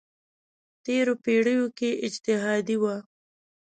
تېرو 0.85 1.13
پېړیو 1.23 1.65
کې 1.77 1.89
اجتهادي 2.05 2.77
وه. 2.81 2.95